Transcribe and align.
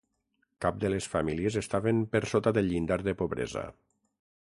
Cap 0.65 0.79
de 0.83 0.91
les 0.93 1.09
famílies 1.17 1.59
estaven 1.63 2.01
per 2.15 2.25
sota 2.35 2.57
del 2.59 2.73
llindar 2.73 3.01
de 3.11 3.19
pobresa. 3.25 3.69